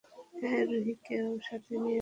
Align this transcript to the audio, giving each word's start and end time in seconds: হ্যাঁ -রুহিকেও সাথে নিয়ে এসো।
হ্যাঁ 0.41 0.63
-রুহিকেও 0.65 1.29
সাথে 1.47 1.73
নিয়ে 1.73 1.79
এসো। 1.79 1.89